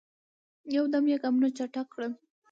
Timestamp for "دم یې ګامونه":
0.93-1.49